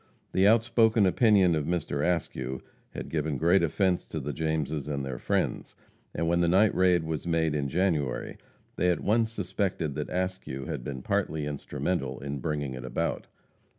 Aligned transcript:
The 0.31 0.47
outspoken 0.47 1.05
opinion 1.05 1.53
of 1.53 1.65
Mr. 1.67 2.03
Askew 2.03 2.63
had 2.95 3.07
given 3.07 3.37
great 3.37 3.61
offense 3.61 4.03
to 4.07 4.19
the 4.19 4.33
Jameses 4.33 4.87
and 4.87 5.05
their 5.05 5.19
friends, 5.19 5.75
and 6.15 6.27
when 6.27 6.39
the 6.41 6.47
night 6.47 6.73
raid 6.73 7.03
was 7.03 7.27
made 7.27 7.53
in 7.53 7.69
January 7.69 8.37
they 8.77 8.89
at 8.89 9.01
once 9.03 9.31
suspected 9.31 9.93
that 9.93 10.09
Askew 10.09 10.65
had 10.65 10.83
been 10.83 11.03
partly 11.03 11.45
instrumental 11.45 12.19
in 12.19 12.39
bringing 12.39 12.73
it 12.73 12.83
about. 12.83 13.27